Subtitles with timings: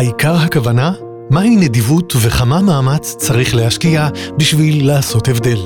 [0.00, 0.92] העיקר הכוונה?
[1.30, 5.58] מהי נדיבות וכמה מאמץ צריך להשקיע בשביל לעשות הבדל?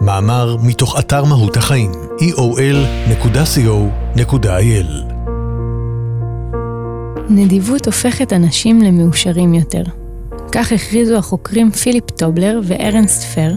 [0.00, 3.52] מאמר מתוך אתר מהות החיים, eol.co.il
[7.30, 9.82] נדיבות הופכת אנשים למאושרים יותר.
[10.52, 13.50] כך הכריזו החוקרים פיליפ טובלר וארנסט פר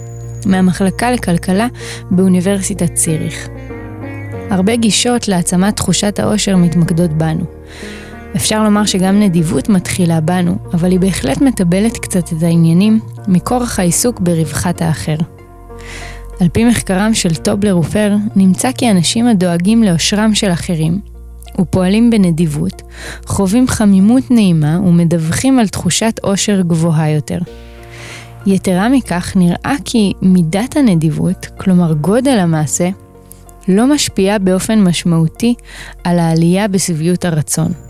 [0.45, 1.67] מהמחלקה לכלכלה
[2.11, 3.47] באוניברסיטת ציריך.
[4.49, 7.45] הרבה גישות להעצמת תחושת העושר מתמקדות בנו.
[8.35, 14.19] אפשר לומר שגם נדיבות מתחילה בנו, אבל היא בהחלט מטבלת קצת את העניינים מכורח העיסוק
[14.19, 15.15] ברווחת האחר.
[16.39, 20.99] על פי מחקרם של טובלר ופר, נמצא כי אנשים הדואגים לאושרם של אחרים,
[21.61, 22.81] ופועלים בנדיבות,
[23.25, 27.39] חווים חמימות נעימה ומדווחים על תחושת אושר גבוהה יותר.
[28.45, 32.89] יתרה מכך, נראה כי מידת הנדיבות, כלומר גודל המעשה,
[33.67, 35.55] לא משפיעה באופן משמעותי
[36.03, 37.88] על העלייה בשביעות הרצון.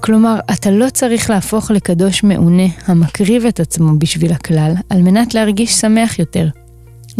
[0.00, 5.72] כלומר, אתה לא צריך להפוך לקדוש מעונה המקריב את עצמו בשביל הכלל, על מנת להרגיש
[5.72, 6.48] שמח יותר.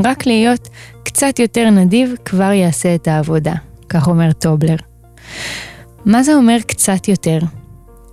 [0.04, 0.68] רק להיות
[1.04, 3.54] קצת יותר נדיב כבר יעשה את העבודה,
[3.88, 4.76] כך אומר טובלר.
[6.04, 7.38] מה זה אומר קצת יותר?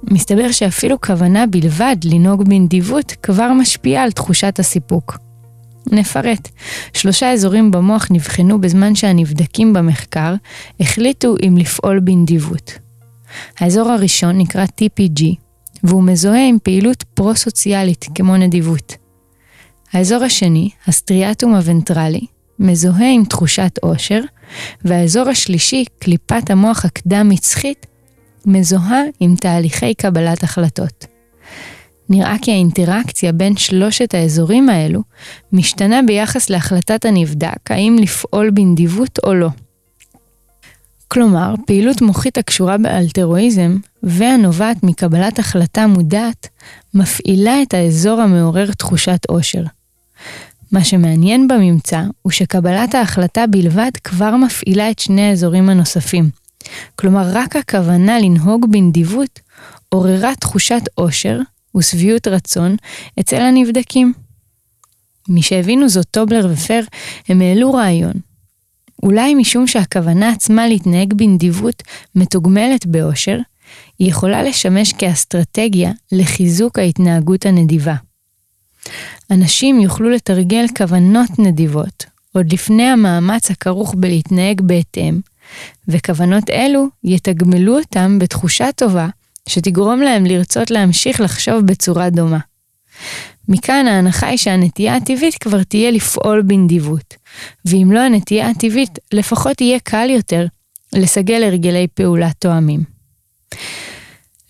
[0.03, 5.17] מסתבר שאפילו כוונה בלבד לנהוג בנדיבות כבר משפיעה על תחושת הסיפוק.
[5.92, 6.50] נפרט.
[6.94, 10.34] שלושה אזורים במוח נבחנו בזמן שהנבדקים במחקר
[10.80, 12.84] החליטו אם לפעול בנדיבות.
[13.59, 15.23] האזור הראשון נקרא TPG,
[15.83, 18.95] והוא מזוהה עם פעילות פרו-סוציאלית כמו נדיבות.
[19.94, 22.25] האזור השני, הסטריאטום הוונטרלי,
[22.59, 24.22] מזוהה עם תחושת עושר,
[24.86, 27.86] והאזור השלישי, קליפת המוח הקדם-מצחית,
[28.45, 31.06] מזוהה עם תהליכי קבלת החלטות.
[32.09, 35.02] נראה כי האינטראקציה בין שלושת האזורים האלו
[35.52, 39.50] משתנה ביחס להחלטת הנבדק האם לפעול בנדיבות או לא.
[41.08, 46.47] כלומר, פעילות מוחית הקשורה באלטרואיזם והנובעת מקבלת החלטה מודעת,
[46.94, 49.64] מפעילה את האזור המעורר תחושת עושר.
[50.72, 56.30] מה שמעניין בממצא הוא שקבלת ההחלטה בלבד כבר מפעילה את שני האזורים הנוספים.
[56.96, 59.40] כלומר, רק הכוונה לנהוג בנדיבות
[59.90, 61.40] עוררה תחושת עושר
[61.78, 62.75] ושביעות רצון
[63.19, 64.13] אצל הנבדקים.
[65.30, 66.81] משהבינו זאת טובלר ופר,
[67.30, 68.13] הם העלו רעיון.
[69.06, 71.84] אולי משום שהכוונה עצמה להתנהג בנדיבות
[72.16, 73.38] מתוגמלת באושר,
[74.00, 77.96] היא יכולה לשמש כאסטרטגיה לחיזוק ההתנהגות הנדיבה.
[79.32, 85.20] אנשים יוכלו לתרגל כוונות נדיבות, עוד לפני המאמץ הכרוך בלהתנהג בהתאם,
[85.88, 89.08] וכוונות אלו יתגמלו אותם בתחושה טובה,
[89.50, 92.40] שתגרום להם לרצות להמשיך לחשוב בצורה דומה.
[93.47, 97.13] מכאן ההנחה היא שהנטייה הטבעית כבר תהיה לפעול בנדיבות,
[97.66, 100.45] ואם לא הנטייה הטבעית, לפחות יהיה קל יותר
[100.94, 102.83] לסגל הרגלי פעולה תואמים.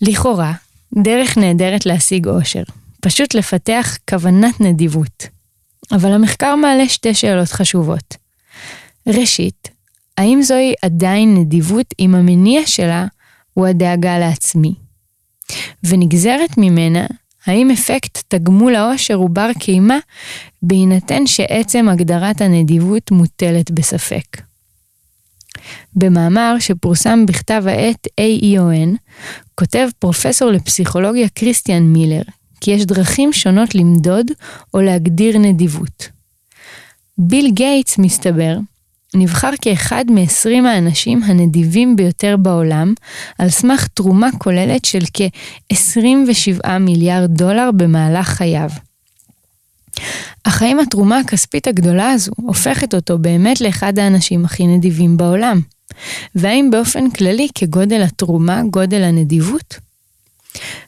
[0.00, 0.52] לכאורה,
[1.02, 2.62] דרך נהדרת להשיג אושר,
[3.00, 5.36] פשוט לפתח כוונת נדיבות.
[5.92, 8.16] אבל המחקר מעלה שתי שאלות חשובות.
[9.06, 9.68] ראשית,
[10.18, 13.06] האם זוהי עדיין נדיבות אם המניע שלה
[13.54, 14.74] הוא הדאגה לעצמי?
[15.84, 17.06] ונגזרת ממנה,
[17.46, 19.96] האם אפקט תגמול העושר הוא בר קיימא,
[20.62, 24.40] בהינתן שעצם הגדרת הנדיבות מוטלת בספק.
[25.94, 28.96] במאמר שפורסם בכתב העת AEON,
[29.54, 32.22] כותב פרופסור לפסיכולוגיה כריסטיאן מילר,
[32.60, 34.26] כי יש דרכים שונות למדוד
[34.74, 36.08] או להגדיר נדיבות.
[37.18, 38.56] ביל גייטס, מסתבר,
[39.16, 42.94] נבחר כאחד מ-20 האנשים הנדיבים ביותר בעולם,
[43.38, 48.70] על סמך תרומה כוללת של כ-27 מיליארד דולר במהלך חייו.
[50.44, 55.60] אך האם התרומה הכספית הגדולה הזו הופכת אותו באמת לאחד האנשים הכי נדיבים בעולם?
[56.34, 59.78] והאם באופן כללי כגודל התרומה, גודל הנדיבות?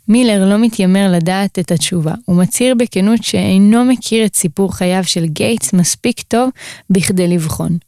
[0.09, 5.27] מילר לא מתיימר לדעת את התשובה, הוא מצהיר בכנות שאינו מכיר את סיפור חייו של
[5.27, 6.51] גייטס מספיק טוב
[6.91, 7.79] בכדי לבחון.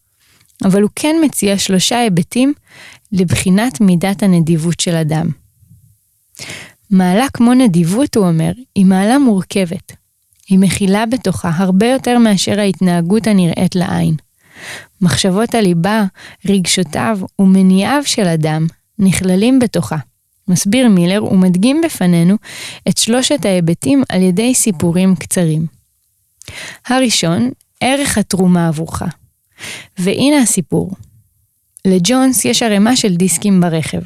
[0.65, 2.53] אבל הוא כן מציע שלושה היבטים
[3.13, 5.27] לבחינת מידת הנדיבות של אדם.
[6.91, 9.93] מעלה כמו נדיבות, הוא אומר, היא מעלה מורכבת.
[10.49, 14.15] היא מכילה בתוכה הרבה יותר מאשר ההתנהגות הנראית לעין.
[15.01, 16.05] מחשבות הליבה,
[16.49, 18.67] רגשותיו ומניעיו של אדם
[18.99, 19.97] נכללים בתוכה.
[20.49, 22.37] מסביר מילר ומדגים בפנינו
[22.89, 25.67] את שלושת ההיבטים על ידי סיפורים קצרים.
[26.87, 27.51] הראשון,
[27.81, 29.03] ערך התרומה עבורך.
[29.99, 30.91] והנה הסיפור.
[31.87, 34.01] לג'ונס יש ערימה של דיסקים ברכב.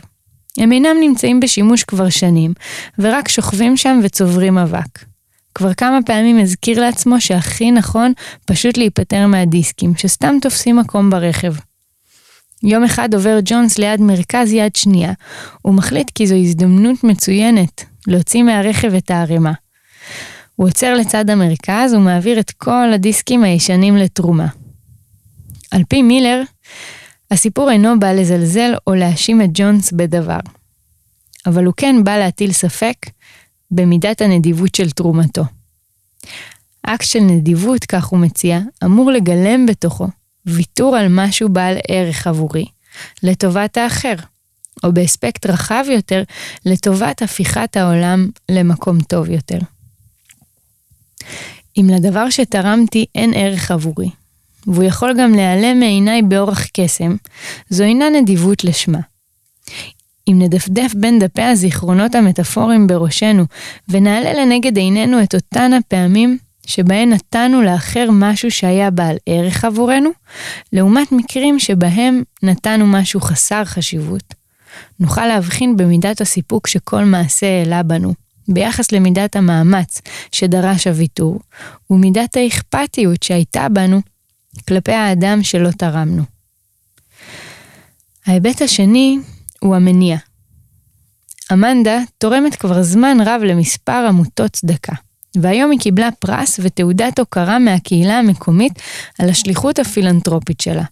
[0.59, 2.53] הם אינם נמצאים בשימוש כבר שנים,
[2.99, 5.05] ורק שוכבים שם וצוברים אבק.
[5.55, 8.13] כבר כמה פעמים הזכיר לעצמו שהכי נכון
[8.45, 11.55] פשוט להיפטר מהדיסקים, שסתם תופסים מקום ברכב.
[12.63, 15.13] יום אחד עובר ג'ונס ליד מרכז יד שנייה,
[15.65, 19.53] ומחליט כי זו הזדמנות מצוינת להוציא מהרכב את הערימה.
[20.57, 24.47] הוא עוצר לצד המרכז ומעביר את כל הדיסקים הישנים לתרומה.
[25.75, 26.43] על פי מילר,
[27.31, 30.39] הסיפור אינו בא לזלזל או להאשים את ג'ונס בדבר.
[31.47, 32.97] אבל הוא כן בא להטיל ספק
[33.71, 35.45] במידת הנדיבות של תרומתו.
[36.83, 40.09] אקט של נדיבות, כך הוא מציע, אמור לגלם בתוכו
[40.47, 42.65] ויתור על משהו בעל ערך עבורי,
[43.23, 44.15] לטובת האחר,
[44.85, 46.23] או באספקט רחב יותר,
[46.67, 49.59] לטובת הפיכת העולם למקום טוב יותר.
[51.77, 54.11] אם לדבר שתרמתי אין ערך עבורי,
[54.67, 57.17] והוא יכול גם להיעלם מעיניי באורח קסם,
[57.71, 59.01] זו אינה נדיבות לשמה.
[60.29, 63.45] אם נדפדף בין דפי הזיכרונות המטאפוריים בראשנו,
[63.89, 70.11] ונעלה לנגד עינינו את אותן הפעמים שבהן נתנו לאחר משהו שהיה בעל ערך עבורנו,
[70.73, 74.35] לעומת מקרים שבהם נתנו משהו חסר חשיבות,
[75.01, 78.15] נוכל להבחין במידת הסיפוק שכל מעשה העלה בנו,
[78.49, 80.01] ביחס למידת המאמץ
[80.33, 81.41] שדרש הוויתור,
[81.91, 84.01] ומידת האכפתיות שהייתה בנו
[84.69, 86.23] כלפי האדם שלא תרמנו.
[88.27, 89.19] ההיבט השני
[89.61, 90.17] הוא המניע.
[91.53, 94.93] אמנדה תורמת כבר זמן רב למספר עמותות צדקה,
[95.37, 98.73] והיום היא קיבלה פרס ותעודת הוקרה מהקהילה המקומית
[99.19, 100.85] על השליחות הפילנטרופית שלה.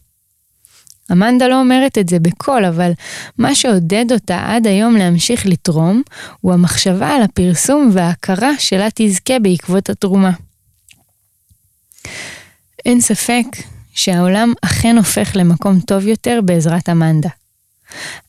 [1.12, 2.92] אמנדה לא אומרת את זה בקול, אבל
[3.38, 6.02] מה שעודד אותה עד היום להמשיך לתרום,
[6.40, 10.30] הוא המחשבה על הפרסום וההכרה שלה תזכה בעקבות התרומה.
[12.86, 13.44] אין ספק
[13.94, 17.28] שהעולם אכן הופך למקום טוב יותר בעזרת אמנדה.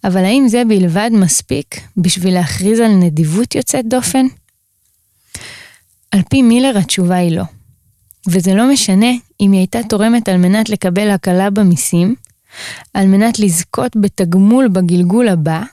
[0.04, 4.26] אבל האם זה בלבד מספיק בשביל להכריז על נדיבות יוצאת דופן?
[6.12, 7.44] על פי מילר התשובה היא לא.
[8.28, 9.12] וזה לא משנה
[9.42, 12.16] אם היא הייתה תורמת על מנת לקבל הקלה במיסים,
[12.94, 15.64] על מנת לזכות בתגמול בגלגול הבא,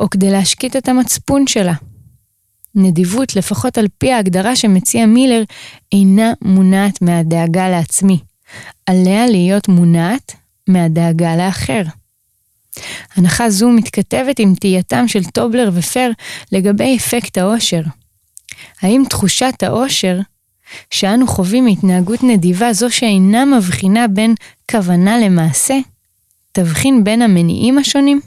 [0.00, 1.74] או כדי להשקיט את המצפון שלה.
[2.74, 5.42] נדיבות, לפחות על פי ההגדרה שמציע מילר,
[5.92, 8.18] אינה מונעת מהדאגה לעצמי.
[8.86, 10.34] עליה להיות מונעת
[10.68, 11.82] מהדאגה לאחר.
[13.16, 16.10] הנחה זו מתכתבת עם תהייתם של טובלר ופר
[16.52, 17.82] לגבי אפקט העושר.
[18.82, 20.20] האם תחושת העושר
[20.90, 24.34] שאנו חווים מהתנהגות נדיבה זו שאינה מבחינה בין
[24.70, 25.78] כוונה למעשה,
[26.52, 28.20] תבחין בין המניעים השונים?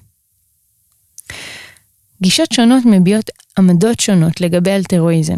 [2.23, 5.37] גישות שונות מביעות עמדות שונות לגבי אלטרואיזם.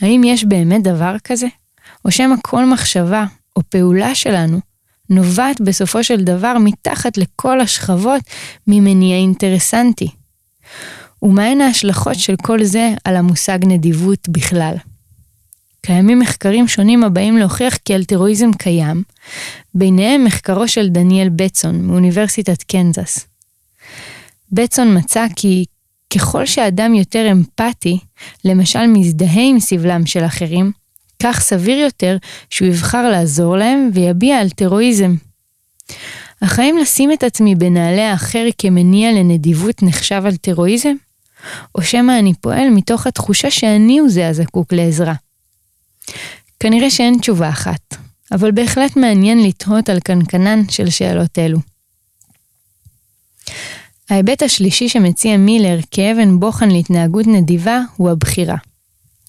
[0.00, 1.46] האם יש באמת דבר כזה?
[2.04, 3.24] או שמא כל מחשבה
[3.56, 4.60] או פעולה שלנו
[5.10, 8.20] נובעת בסופו של דבר מתחת לכל השכבות
[8.66, 10.08] ממניע אינטרסנטי.
[11.22, 14.74] ומהן ההשלכות של כל זה על המושג נדיבות בכלל.
[15.80, 19.02] קיימים מחקרים שונים הבאים להוכיח כי אלטרואיזם קיים,
[19.74, 23.26] ביניהם מחקרו של דניאל בטסון מאוניברסיטת קנזס.
[24.52, 25.64] בטסון מצא כי
[26.14, 27.98] ככל שאדם יותר אמפתי,
[28.44, 30.72] למשל מזדהה עם סבלם של אחרים,
[31.22, 32.16] כך סביר יותר
[32.50, 35.14] שהוא יבחר לעזור להם ויביע אלטרואיזם.
[36.40, 40.94] אך האם לשים את עצמי בנעלי האחר כמניע לנדיבות נחשב אלטרואיזם?
[41.74, 45.14] או שמא אני פועל מתוך התחושה שאני הוא זה הזקוק לעזרה?
[46.60, 47.96] כנראה שאין תשובה אחת,
[48.32, 51.73] אבל בהחלט מעניין לתהות על קנקנן של שאלות אלו.
[54.10, 58.56] ההיבט השלישי שמציע מילר כאבן בוחן להתנהגות נדיבה הוא הבחירה.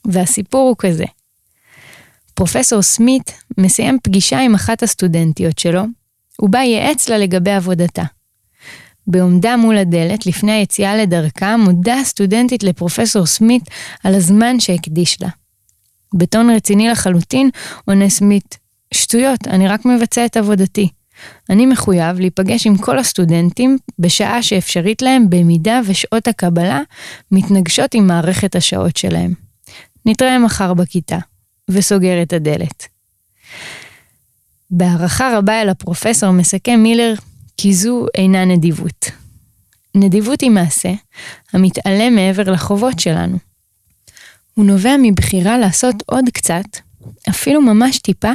[0.06, 1.06] והסיפור הוא כזה.
[2.34, 5.84] פרופסור סמית מסיים פגישה עם אחת הסטודנטיות שלו,
[6.42, 8.04] ובה ייעץ לה לגבי עבודתה.
[9.08, 13.64] בעומדה מול הדלת, לפני היציאה לדרכה, מודה הסטודנטית לפרופסור סמית
[14.04, 15.30] על הזמן שהקדיש לה.
[16.14, 17.50] בטון רציני לחלוטין,
[17.86, 18.58] עונה סמית,
[18.94, 20.90] שטויות, אני רק מבצע את עבודתי.
[21.50, 26.82] אני מחויב להיפגש עם כל הסטודנטים בשעה שאפשרית להם במידה ושעות הקבלה
[27.32, 29.34] מתנגשות עם מערכת השעות שלהם.
[30.06, 31.18] נתראה מחר בכיתה.
[31.70, 32.88] וסוגר את הדלת.
[34.72, 37.14] בהערכה רבה אל הפרופסור מסכם מילר
[37.58, 39.06] כי זו אינה נדיבות.
[39.96, 40.94] נדיבות היא מעשה
[41.54, 43.38] המתעלם מעבר לחובות שלנו.
[44.54, 46.66] הוא נובע מבחירה לעשות עוד קצת,
[47.30, 48.32] אפילו ממש טיפה,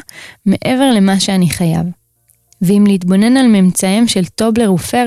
[0.46, 1.86] מעבר למה שאני חייב.
[2.62, 5.06] ואם להתבונן על ממצאיהם של טובלר ופר,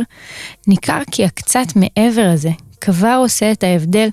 [0.67, 4.09] ניכר כי הקצת מעבר הזה כבר עושה את ההבדל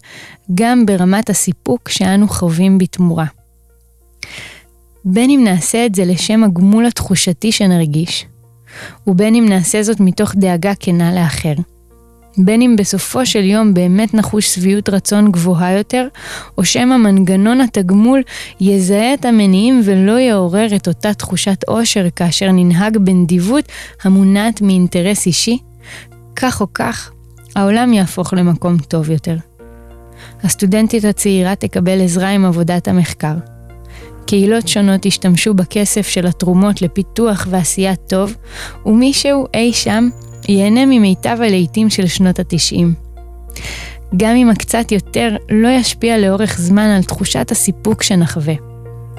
[0.55, 3.27] גם ברמת הסיפוק שאנו חווים בתמורה.
[5.05, 8.27] בין אם נעשה את זה לשם הגמול התחושתי שנרגיש,
[9.07, 11.55] ובין אם נעשה זאת מתוך דאגה כנה לאחר.
[12.39, 16.07] בין אם בסופו של יום באמת נחוש שביעות רצון גבוהה יותר,
[16.59, 18.23] או שמא מנגנון התגמול
[18.61, 23.65] יזהה את המניעים ולא יעורר את אותה תחושת עושר כאשר ננהג בנדיבות
[24.03, 25.59] המונעת מאינטרס אישי,
[26.37, 27.11] כך או כך,
[27.57, 29.37] העולם יהפוך למקום טוב יותר.
[30.43, 33.35] הסטודנטית הצעירה תקבל עזרה עם עבודת המחקר.
[34.27, 38.37] קהילות שונות ישתמשו בכסף של התרומות לפיתוח ועשיית טוב,
[38.87, 40.09] ומישהו אי שם
[40.49, 42.95] ייהנה ממיטב הלהיטים של שנות התשעים.
[44.17, 48.55] גם אם הקצת יותר לא ישפיע לאורך זמן על תחושת הסיפוק שנחווה.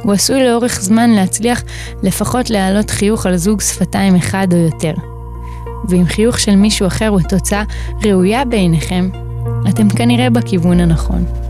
[0.04, 1.63] הוא עשוי לאורך זמן להצליח
[2.04, 4.94] לפחות להעלות חיוך על זוג שפתיים אחד או יותר.
[5.90, 7.63] ואם חיוך של מישהו אחר הוא תוצאה
[8.04, 9.10] ראויה בעיניכם,
[9.70, 11.40] אתם כנראה בכיוון הנכון.